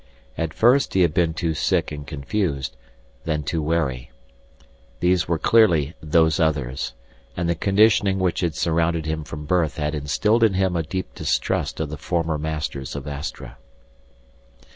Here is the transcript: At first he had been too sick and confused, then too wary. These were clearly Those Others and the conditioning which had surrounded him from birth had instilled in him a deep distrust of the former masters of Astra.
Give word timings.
At 0.35 0.51
first 0.51 0.95
he 0.95 1.01
had 1.01 1.13
been 1.13 1.35
too 1.35 1.53
sick 1.53 1.91
and 1.91 2.07
confused, 2.07 2.75
then 3.25 3.43
too 3.43 3.61
wary. 3.61 4.09
These 4.99 5.27
were 5.27 5.37
clearly 5.37 5.93
Those 6.01 6.39
Others 6.39 6.95
and 7.37 7.47
the 7.47 7.53
conditioning 7.53 8.17
which 8.17 8.39
had 8.39 8.55
surrounded 8.55 9.05
him 9.05 9.23
from 9.23 9.45
birth 9.45 9.77
had 9.77 9.93
instilled 9.93 10.43
in 10.43 10.55
him 10.55 10.75
a 10.75 10.81
deep 10.81 11.13
distrust 11.13 11.79
of 11.79 11.89
the 11.91 11.97
former 11.97 12.39
masters 12.39 12.95
of 12.95 13.07
Astra. 13.07 13.59